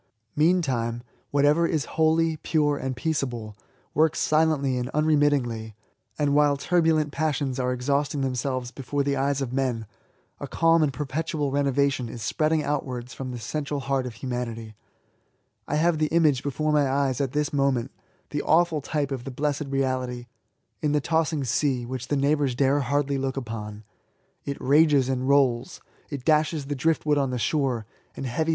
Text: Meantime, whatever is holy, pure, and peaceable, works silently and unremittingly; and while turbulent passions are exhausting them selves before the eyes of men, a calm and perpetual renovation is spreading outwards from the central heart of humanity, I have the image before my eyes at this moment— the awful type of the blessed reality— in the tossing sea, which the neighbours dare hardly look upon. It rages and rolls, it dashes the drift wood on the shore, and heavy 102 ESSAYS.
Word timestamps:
Meantime, 0.35 1.03
whatever 1.29 1.67
is 1.67 1.85
holy, 1.93 2.35
pure, 2.37 2.75
and 2.75 2.95
peaceable, 2.97 3.55
works 3.93 4.17
silently 4.17 4.75
and 4.75 4.89
unremittingly; 4.95 5.75
and 6.17 6.33
while 6.33 6.57
turbulent 6.57 7.11
passions 7.11 7.59
are 7.59 7.71
exhausting 7.71 8.21
them 8.21 8.33
selves 8.33 8.71
before 8.71 9.03
the 9.03 9.15
eyes 9.15 9.41
of 9.43 9.53
men, 9.53 9.85
a 10.39 10.47
calm 10.47 10.81
and 10.81 10.91
perpetual 10.91 11.51
renovation 11.51 12.09
is 12.09 12.23
spreading 12.23 12.63
outwards 12.63 13.13
from 13.13 13.29
the 13.29 13.37
central 13.37 13.79
heart 13.81 14.07
of 14.07 14.15
humanity, 14.15 14.73
I 15.67 15.75
have 15.75 15.99
the 15.99 16.07
image 16.07 16.41
before 16.41 16.71
my 16.71 16.89
eyes 16.89 17.21
at 17.21 17.33
this 17.33 17.53
moment— 17.53 17.91
the 18.31 18.41
awful 18.41 18.81
type 18.81 19.11
of 19.11 19.23
the 19.23 19.29
blessed 19.29 19.67
reality— 19.67 20.25
in 20.81 20.93
the 20.93 20.99
tossing 20.99 21.43
sea, 21.43 21.85
which 21.85 22.07
the 22.07 22.17
neighbours 22.17 22.55
dare 22.55 22.79
hardly 22.79 23.19
look 23.19 23.37
upon. 23.37 23.83
It 24.45 24.59
rages 24.59 25.09
and 25.09 25.29
rolls, 25.29 25.79
it 26.09 26.25
dashes 26.25 26.65
the 26.65 26.75
drift 26.75 27.05
wood 27.05 27.19
on 27.19 27.29
the 27.29 27.37
shore, 27.37 27.85
and 28.17 28.25
heavy 28.25 28.29
102 28.29 28.31
ESSAYS. 28.31 28.49